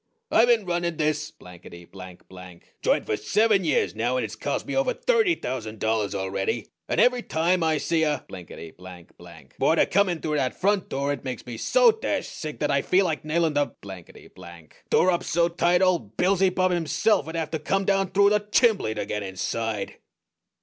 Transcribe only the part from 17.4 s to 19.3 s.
to come down through the chimbley to get